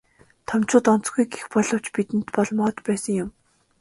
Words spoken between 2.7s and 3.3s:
байсан юм.